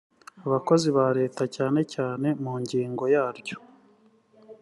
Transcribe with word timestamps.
abakozi 0.45 0.87
ba 0.97 1.07
leta 1.19 1.43
cyane 1.55 1.79
cyane 1.93 2.27
mu 2.43 2.53
ngingo 2.61 3.03
yaryo 3.13 3.57